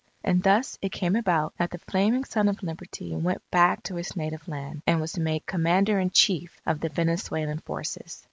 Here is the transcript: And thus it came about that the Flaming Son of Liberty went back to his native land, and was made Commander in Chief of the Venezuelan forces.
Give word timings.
And 0.23 0.41
thus 0.41 0.79
it 0.81 0.91
came 0.91 1.15
about 1.15 1.53
that 1.59 1.69
the 1.69 1.77
Flaming 1.77 2.23
Son 2.23 2.47
of 2.49 2.63
Liberty 2.63 3.15
went 3.15 3.43
back 3.51 3.83
to 3.83 3.97
his 3.97 4.15
native 4.15 4.47
land, 4.47 4.81
and 4.87 4.99
was 4.99 5.15
made 5.19 5.45
Commander 5.45 5.99
in 5.99 6.09
Chief 6.09 6.59
of 6.65 6.79
the 6.79 6.89
Venezuelan 6.89 7.59
forces. 7.59 8.19